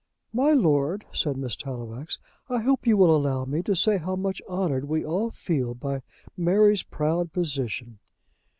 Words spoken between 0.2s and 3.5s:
"My lord," said Miss Tallowax, "I hope you will allow